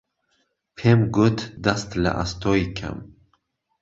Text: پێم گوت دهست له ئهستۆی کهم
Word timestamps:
پێم 0.77 0.99
گوت 1.15 1.37
دهست 1.63 1.89
له 2.03 2.09
ئهستۆی 2.17 2.63
کهم 2.77 2.99